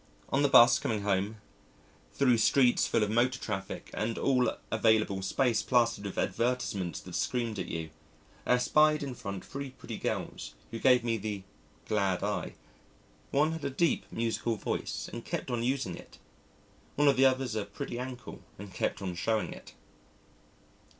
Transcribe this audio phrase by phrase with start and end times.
[0.29, 1.37] On the 'bus, coming home,
[2.13, 7.59] thro' streets full of motor traffic and all available space plastered with advertisements that screamed
[7.59, 7.91] at you,
[8.43, 11.43] I espied in front three pretty girls, who gave me the
[11.87, 12.55] "Glad Eye."
[13.29, 16.17] One had a deep, musical voice, and kept on using it,
[16.95, 19.75] one of the others a pretty ankle and kept on showing it.